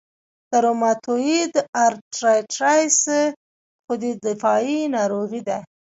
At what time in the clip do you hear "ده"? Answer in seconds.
5.47-5.57